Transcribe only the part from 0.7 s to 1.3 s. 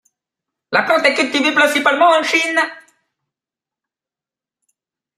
La plante est